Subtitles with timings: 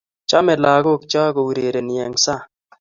[0.29, 2.47] Chame lagok chok kourereni eng' sang'